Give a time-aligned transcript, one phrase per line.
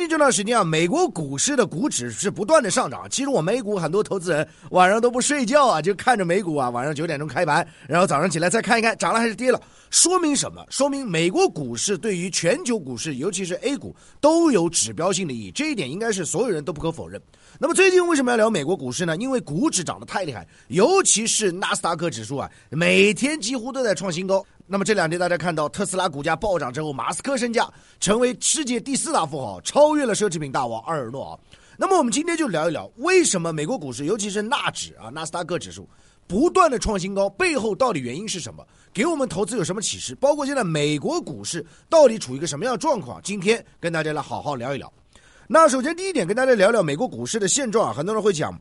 [0.00, 3.06] 最近这段时间啊，美国股市的股指是不断的上涨。
[3.10, 9.60] 其实我美股很多投资人晚上都不睡觉啊，就看着美股啊，晚上九点钟开盘，然后早上起来再看一看涨了还是跌了。
[9.90, 10.64] 说明什么？
[10.72, 15.50] 说明美国股市对于全球股市，尤其是 A 股都有指标性的意义。
[15.50, 17.20] 这一点应该是所有人都不可否认。
[17.58, 19.14] 那么最近为什么要聊美国股市呢？
[19.18, 24.42] 因为股指涨得太厉害，尤其是纳斯达克指数啊，每天几乎都在创新高。
[24.72, 27.68] 那么这两天大家看到特斯拉股价暴涨之后，马斯克身价
[27.98, 31.38] 成为世界第四大富豪，超越了奢侈品大王阿尔诺啊。
[31.76, 35.88] 那么我们今天就聊一聊，为什么美国股市，尤其是纳指啊，纳斯达克指数
[36.28, 38.64] 不断的创新高，背后到底原因是什么？
[38.92, 40.14] 给我们投资有什么启示？
[40.14, 43.20] 包括现在美国股市到底处于一个什么样的状况？
[43.24, 44.92] 今天跟大家来好好聊一聊。
[45.48, 48.56] 那首先第一点，跟大家聊聊美国股市的现状啊，很多人会讲。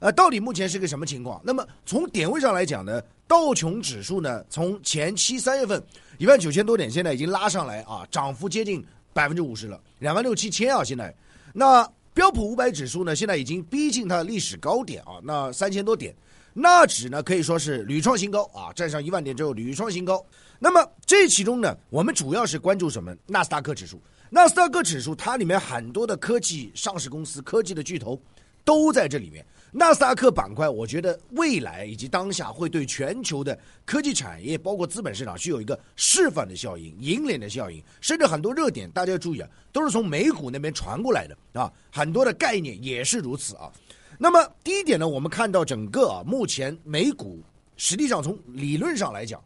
[0.00, 1.40] 呃，到底目前是个什么情况？
[1.44, 5.82] 那么从点位上来讲呢，道琼指数呢，从前期三月份
[6.18, 11.14] 一万九千多点，现在已经拉上来啊，涨幅接近百分之五十了，两万六七千啊，现在。
[11.52, 16.14] 那标普五百指数呢，现在已经逼近它的历史高点啊，那三千多点。
[16.52, 20.24] 纳指呢，可以说是屡创新高啊，站上一万点之后屡创新高。
[20.58, 23.14] 那么这其中呢，我们主要是关注什么？
[23.26, 24.00] 纳斯达克指数。
[24.30, 28.20] 纳斯达克指数它里面很多的科技上市公司、科技的巨头
[28.64, 29.44] 都在这里面。
[29.72, 43.70] 纳斯达克板块，我觉得未来以及当下会对全球的科技产业，包括资本市场，具有一个示范的效应、引领的效应，甚至很多热点，大家要注意啊，都是从美股那边传过来的啊，很多的概念也是如此啊。
[44.18, 47.40] 那么第一点呢，我们看到整个啊，目前美股
[47.76, 49.40] 实际上从理论上来讲，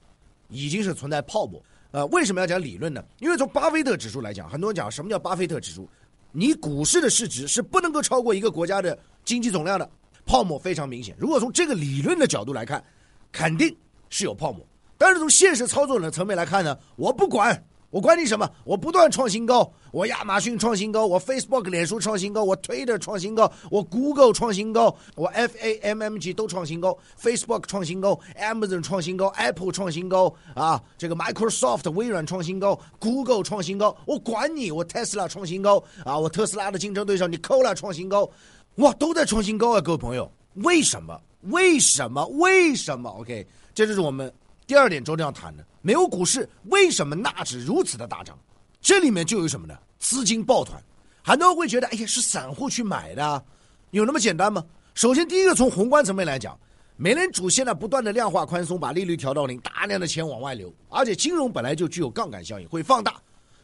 [0.48, 1.62] 已经是存在泡沫。
[1.90, 3.04] 呃，为什么要讲理论呢？
[3.20, 5.86] 因为从巴菲特指数来讲，很多人讲什么叫巴菲特指数？
[6.32, 9.88] 你股市的市值是不能够超过一个国家的经济总量的。
[10.24, 11.14] 泡沫非常明显。
[11.18, 12.82] 如果从这个理论的角度来看，
[13.30, 13.74] 肯定
[14.08, 14.64] 是有泡沫。
[14.96, 35.28] 但是从现实操作的层面来看呢，我不管，我管你什么，我不断创新高，我亚马逊创新高，我 Facebook 脸书创新高，我 Twitter 创新高，我 Google 创新高，我 FAMMG 都创新高，Facebook 创新高，Amazon 创新高，Apple 创新高啊，这个 Microsoft 微软创新高，Google 创新高，我管你，我 Tesla
[35.28, 38.30] 创新高啊，我特斯拉的竞争对手你 Cola 创新高。
[38.76, 39.80] 哇，都在创新高啊！
[39.80, 41.20] 各位朋友，为什么？
[41.42, 42.26] 为什么？
[42.26, 44.32] 为什么？OK，这就是我们
[44.66, 45.64] 第二点周天要谈的。
[45.80, 48.36] 美国股市为什么纳指如此的大涨？
[48.80, 49.78] 这里面就有什么呢？
[50.00, 50.82] 资金抱团。
[51.22, 53.44] 很多人会觉得，哎呀，是散户去买的，
[53.92, 54.64] 有那么简单吗？
[54.94, 56.58] 首先，第一个从宏观层面来讲，
[56.96, 63.14] 美联储现在不断的量化宽松，把利率调到零，大量的钱往外流，而且金融本来就具有杠杆效应，会放大。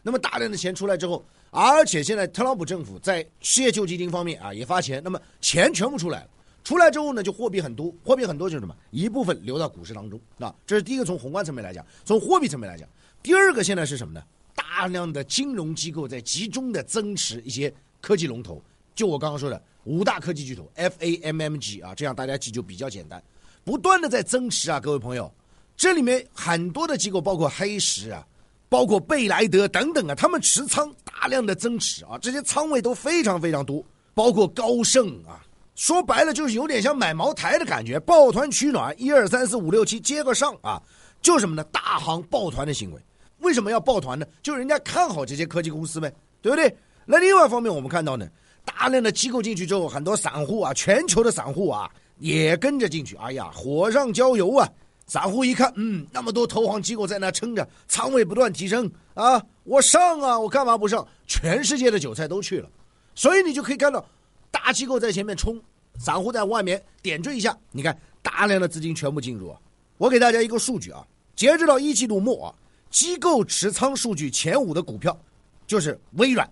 [0.02, 1.24] 那么大量的钱出来之后。
[1.52, 6.28] 而且现在特朗普政府在失业救济金方面啊也发钱，那么钱全部出来了，
[6.62, 12.88] 出来之后呢就货币很多，货币很多就是什么一部分流到股市当中啊，这是第一个从宏观层面来讲，从货币层面来讲，
[13.20, 14.22] 第二个现在是什么呢？
[14.54, 18.62] 大量的金融机构在集中的增持一些科技龙头，
[18.94, 23.20] 就我刚刚说的五大科技巨头 FAMMG 啊，这样大家记就比较简单，
[23.64, 25.34] 不断的在增持啊，各位朋友，
[25.76, 28.24] 这里面很多的机构包括黑石啊。
[28.70, 33.84] 包括贝莱德等等啊，他们持仓大量的增持啊，这些仓位都非常非常多。
[34.14, 35.44] 包括高盛啊，
[35.74, 40.80] 说白了就是有点像买茅台的感觉，抱团取暖，一二三四五六七接个上啊，
[41.20, 41.64] 就什么呢？
[41.64, 43.00] 大行抱团的行为。
[43.38, 44.24] 为什么要抱团呢？
[44.42, 46.72] 就人家看好这些科技公司呗，对不对？
[47.06, 48.28] 那另外一方面，我们看到呢，
[48.64, 53.16] 大量的机构进去之后，很多散户啊，全球的散户啊，也跟着进去。
[53.16, 54.68] 哎呀，火上浇油啊！
[55.10, 61.04] 散户一看，嗯，那么多投行机构在那撑着，仓位不断提升啊，我上啊，我干嘛不上？
[61.26, 62.70] 全世界的韭菜都去了，
[63.16, 64.06] 所以你就可以看到，
[64.52, 65.60] 大机构在前面冲，
[65.98, 67.58] 散户在外面点缀一下。
[67.72, 69.58] 你看，大量的资金全部进入啊。
[69.98, 71.04] 我给大家一个数据啊，
[71.34, 72.54] 截止到一季度末啊，
[72.88, 75.20] 机构持仓数据前五的股票，
[75.66, 76.48] 就是微软、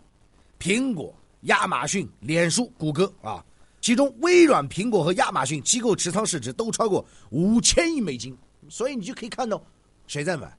[0.59, 3.41] 苹果、亚马逊、脸书、谷歌啊，
[3.81, 8.37] 其中微软、苹果和亚马逊机构持仓市值都超过五千亿美金。
[8.69, 9.62] 所以你就可以看到，
[10.06, 10.56] 谁在买？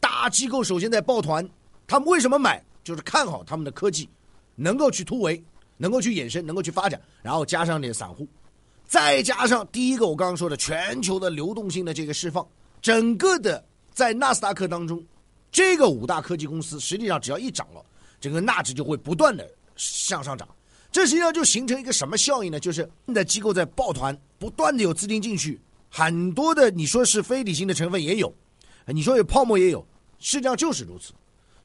[0.00, 1.48] 大机构首先在抱团，
[1.86, 2.62] 他们为什么买？
[2.84, 4.08] 就是看好他们的科技，
[4.56, 5.42] 能够去突围，
[5.76, 8.26] 能够去衍生，能够去发展，然后加上点散户，
[8.84, 12.44] 再加上第一个我刚刚说的全球的流动性的这个释放，
[12.80, 15.00] 整个的在纳斯达克当中，
[15.52, 17.84] 这个五大科技公司实际上只要一涨了，
[18.20, 20.48] 整个纳指就会不断的向上涨。
[20.90, 22.58] 这实际上就形成一个什么效应呢？
[22.58, 25.60] 就是的机构在抱团，不断的有资金进去。
[25.94, 28.34] 很多的你说是非理性的成分也有，
[28.86, 29.86] 你说有泡沫也有，
[30.18, 31.12] 实际上就是如此，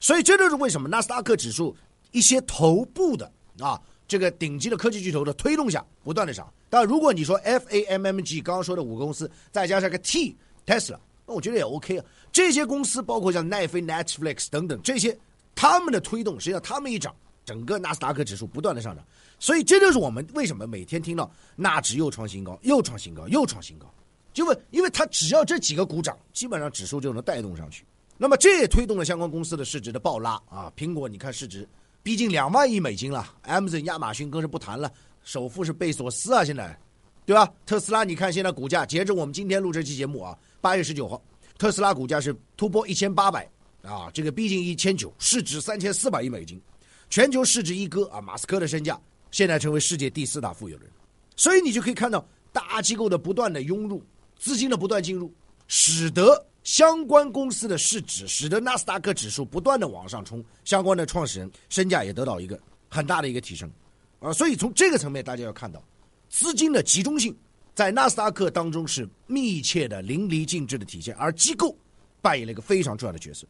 [0.01, 1.73] 所以这就是为什么纳斯达克指数
[2.11, 3.31] 一些头部的
[3.61, 6.51] 啊这个顶级的科技巨头的推动下不断的涨。
[6.69, 10.35] 但如果你说 FAMMG 刚刚说的五个公司再加上个 T
[10.65, 12.05] Tesla，那我觉得也 OK 啊。
[12.29, 15.17] 这些公司包括像奈飞、Netflix 等等这些，
[15.55, 17.15] 他们的推动实际上他们一涨，
[17.45, 19.05] 整个纳斯达克指数不断的上涨，
[19.39, 23.89] 所以这就是我们为什么每天听到纳指又创新高，又创新高，又创新高，
[24.37, 27.83] 就问，因为它只要这几个股涨，基本上指数就能带动上去。
[28.19, 30.71] 那么这也推动了相关公司的市值的暴拉啊！
[30.77, 31.67] 苹果你看市值
[32.03, 34.93] 逼近两万亿美金了，Amazon 亚马逊更是不谈了，
[35.23, 36.79] 首富是贝索斯啊，现在，
[37.25, 37.51] 对吧？
[37.65, 41.19] 特斯拉你看现在股价，截至我们今天录这期节目啊，八月十九号，
[41.57, 43.49] 特斯拉股价是突破一千八百
[43.81, 46.61] 啊，这个逼近一千九，市值三千四百亿美金，
[47.09, 49.01] 全球市值一哥啊，马斯克的身价
[49.31, 50.87] 现在成为世界第四大富有人，
[51.35, 54.03] 所以你就可以看到大机构的不断的涌入，
[54.37, 55.33] 资金的不断进入，
[55.67, 56.45] 使得。
[56.63, 63.71] 相关公司的市值使得纳斯达克指数不断的往上冲，相关的创始人身价也得到一个很大的一个提升，
[64.19, 65.81] 啊，所以从这个层面，大家要看到
[66.27, 67.33] 资金的集中性
[67.73, 71.73] 在纳斯达克当中是密切的淋漓尽致的体现，而机构
[72.21, 73.47] 扮演了一个非常重要的角色。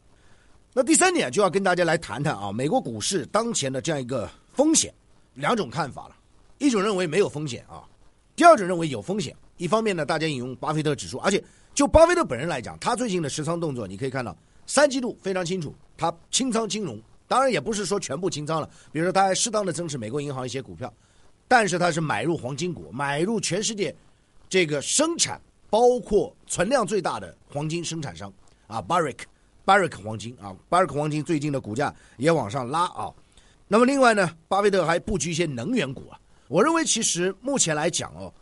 [0.72, 4.94] 那第三点就要跟大家来谈谈啊，美国股市当前的这样一个风险，
[5.34, 6.14] 两种看法了，
[6.58, 7.82] 一种认为没有风险啊，
[8.36, 9.36] 第二种认为有风险。
[9.58, 11.44] 一方面呢，大家引用巴菲特指数，而且。
[11.74, 20.92] 就巴菲特本人来讲，他最近的持仓动作，你可以看到三季度非常清楚，他清仓金融，当然也不是说全部清仓了，比如说他还适当的增持美国银行一些股票，
[21.46, 23.94] 但是他是买入黄金股，买入全世界
[24.48, 25.40] 这个生产
[25.70, 28.32] 包括存量最大的黄金生产商
[28.66, 33.14] 啊，Barrick，Barrick 黄金啊，Barrick 黄金最近的股价也往上拉啊。
[33.68, 36.18] 那么另外呢，巴菲特还布局一些能源股啊。
[36.48, 38.32] 我认为其实目前来讲哦，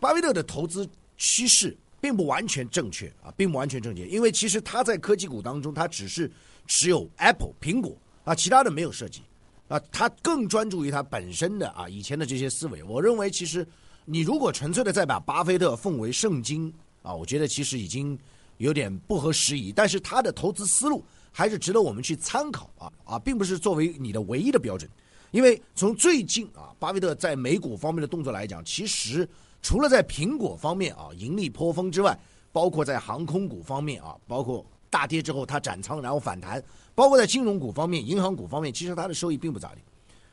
[0.00, 1.76] 巴菲特的投资趋势。
[1.98, 6.30] 并不完全正确啊，并不完全正确，因为其实他在科技股当中，他只是
[6.66, 9.22] 持有 Apple 苹果啊，其他的没有涉及
[9.66, 12.80] 啊，他更专注于他本身的啊以前的这些思维。
[12.84, 13.66] 我认为，其实
[14.04, 16.72] 你如果纯粹的再把巴菲特奉为圣经
[17.02, 18.16] 啊，我觉得其实已经
[18.58, 19.72] 有点不合时宜。
[19.72, 21.02] 但是他的投资思路
[21.32, 24.88] 还是值得我们去参考啊啊，并不是作为你的唯一的标准，
[25.32, 29.28] 因为从最近啊，巴菲特在美股方面的动作来讲，其实。
[29.62, 32.18] 除了在苹果方面啊盈利颇丰之外，
[32.52, 36.62] 包括在航空股方面啊，包括大跌之后它斩仓然后反弹，
[36.94, 39.80] 包括在金融股方面、银行股方面，其实它的收益并不咋地，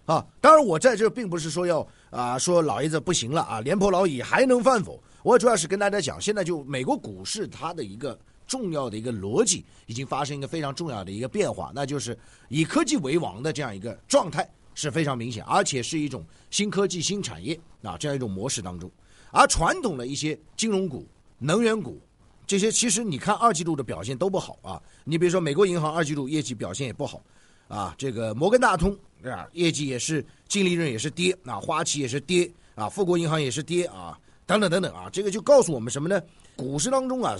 [0.05, 5.01] 啊，当然我在这并不是说要啊说老爷子不行了啊，廉颇老矣还能饭否？
[5.23, 12.17] 我主要是跟大家讲，现在就美国股市它的一个重要的一个逻辑已经发生一个非常重要的一个变化，那就是
[12.49, 18.89] 以科技为王的这样一个状态是非常明显，而且是一种新科技新产业啊这样一种模式当中。
[19.33, 21.05] 而传统的一些金融股、
[21.39, 21.99] 能源股，
[22.45, 24.81] 这些其实你看二季度的表现都不好啊。
[25.03, 27.19] 你比如说美国银行二季度业绩表现也不好，
[27.67, 34.15] 啊，这个摩根大通啊业绩也是净利润也是跌，啊，花旗也是跌，啊，富国银行也是跌啊，
[34.45, 36.21] 等等等等啊，这个就告诉我们什么呢？
[36.55, 37.35] 股市当中啊，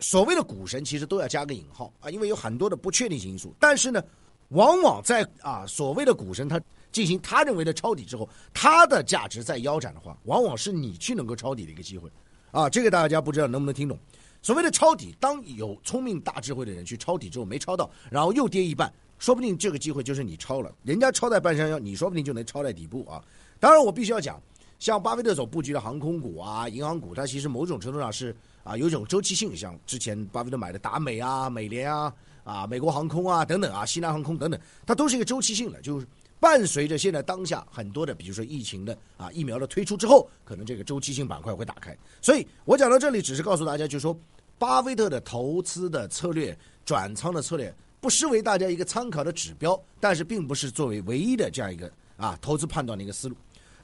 [0.00, 3.54] 所谓的股神其实都要加个引号啊，因为有很多的不确定性因素。
[3.60, 4.02] 但是呢，
[4.48, 6.60] 往往在啊所谓的股神他。
[6.92, 12.10] 进行他认为的抄底之后，他的价值在腰斩的话，往往是你去能够抄底的一个机会，
[12.52, 13.98] 啊，这个大家不知道能不能听懂？
[14.40, 23.22] 所谓的抄底，当有聪明大智慧的人去抄底之后没抄到，然后又跌一半，说不定这个机会就是你抄了，人家抄在半山腰，你说不定就能抄在底部啊。
[23.60, 24.40] 当然，我必须要讲，
[24.78, 32.10] 像巴菲特所布局的航空股啊、银行股，它其实某种程度上是啊有一种周期性，像之前巴菲特买的达美啊、美联啊、
[32.46, 36.06] 啊美国航空啊等等啊、西南航空等等，它都是一个周期性的，就是。
[36.38, 41.96] 伴随着现在当下很多的，比如说疫情的啊疫苗的推出之后，可能这个周期性板块会打开。
[42.20, 44.16] 所以我讲到这里，只是告诉大家，就是说，
[44.58, 53.36] 巴菲特的投资的策略、转仓的策略，不失为大家一个参考的指标，但是并不是作为唯一的这样一个啊投资判断的一个思路。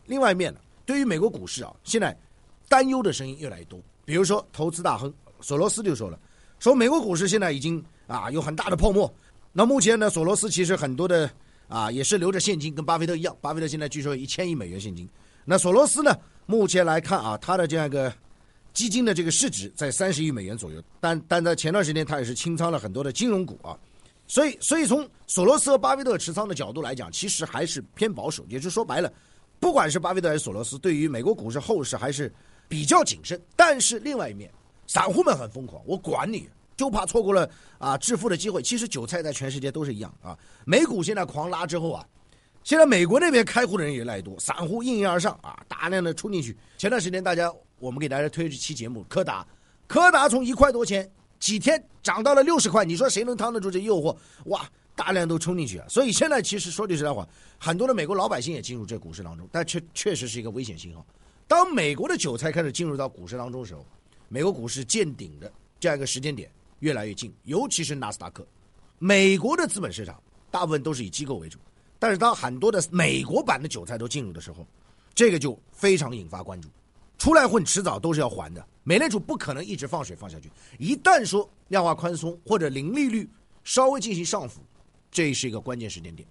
[0.04, 2.14] 另外一面呢，对于美国股市啊，现在
[2.68, 3.80] 担忧的声音越来越多。
[4.04, 6.20] 比如说，投资大亨索罗斯就说了，
[6.62, 9.12] 说美国股市现在已经啊有很大的泡沫。
[9.52, 11.28] 那目前呢，索罗斯其实很多的。
[11.68, 13.34] 啊，也是留着现金，跟巴菲特一样。
[13.40, 15.08] 巴菲特现在据说有一千亿美元现金。
[15.42, 16.14] 那索罗斯呢？
[16.44, 18.12] 目前来看啊，他的这样一个
[18.74, 20.82] 基金的这个市值在三十亿美元左右。
[21.00, 23.72] 但但在前段时间，他也是清仓了很多的金融股啊。
[24.26, 28.44] 所以，所以从索罗斯和巴菲特持仓的角度来讲，其实还是偏保守。
[28.50, 29.10] 也就是说白了，
[29.58, 32.30] 不管是巴菲特还是索罗斯，对于美国股市后市还是
[32.68, 33.40] 比较谨慎。
[33.56, 34.52] 但是另外一面，
[34.86, 36.48] 散户们很疯狂，我管你。
[36.74, 37.48] 就怕错过了
[37.78, 38.62] 啊致富的机会。
[38.62, 40.36] 其实韭菜在全世界都是一样啊。
[40.64, 42.04] 美股现在狂拉之后啊，
[42.64, 46.56] 现在美国那边开户的人也越来越多，散户应运而上啊，大量的冲进去。
[46.78, 49.46] 前段时间大家我们给大家推这期节目，柯达，
[49.86, 51.08] 柯达从一块多钱
[51.38, 54.16] 几天涨到了六十块，你说谁能扛得住这诱惑？
[54.46, 55.86] 哇，大量都冲进去啊。
[55.88, 61.06] 所以现在其实说句实在话，很多的美国老百姓也进入这股市当中，但确确实是一个危险信号。
[61.46, 63.84] 当美国的韭菜开始进入到股市当中的时候，
[64.32, 66.50] 美国股市见顶的这样一个时间点。
[66.78, 68.44] 越来越近，尤其是纳斯达克，
[68.98, 70.20] 美国的资本市场
[70.50, 71.58] 大部分都是以机构为主，
[71.98, 74.66] 但是当很多的美国版的韭菜都进入的时候，
[75.14, 76.68] 这个就非常引发关注。
[77.18, 78.66] 出来混，迟早都是要还的。
[78.82, 80.50] 美联储不可能一直放水放下去。
[80.78, 83.28] 一旦说量化宽松或者零利率
[83.62, 84.60] 稍微进行上浮，
[85.10, 86.26] 这是一个关键时间点。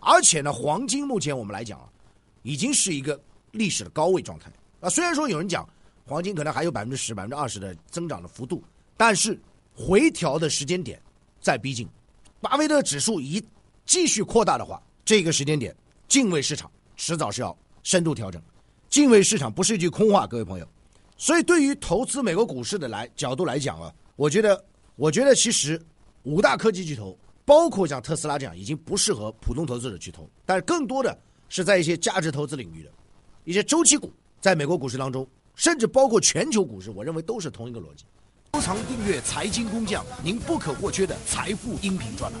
[0.00, 1.86] 而且呢，黄金目前我们来讲啊，
[2.42, 4.88] 已经是一个历史的高位状态啊。
[4.88, 5.68] 虽然说有人讲
[6.04, 8.62] 黄金可能还有百分之十、百分之二十的增长的幅度，
[8.96, 9.40] 但是
[9.74, 11.00] 回调的时间点
[11.40, 11.88] 在逼近。
[12.40, 13.42] 巴菲特指数一
[13.86, 15.74] 继续扩大的话，这个时间点，
[16.08, 18.42] 敬畏市场迟早是要深度调整。
[18.88, 20.68] 敬畏市场不是一句空话，各位朋友。
[21.16, 24.62] 所以，对于投资美国股市的来角度来讲啊，我觉得，
[24.96, 25.80] 我觉得其实
[26.24, 30.28] 五大科技巨头，包括像特斯拉这样，已经不适合普通投资者去投。
[30.44, 31.16] 但是，更多的
[31.48, 32.90] 是在一些价值投资领域的
[33.44, 38.04] 一些周期股，在美国股市当中，甚至包括全球股市，我认为都是同一个逻辑。
[38.54, 42.40] 收藏订阅财经工匠，您不可或缺的财富音频专栏。